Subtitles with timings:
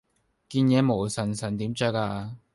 [0.49, 2.35] 件嘢毛鬠鬠點著呀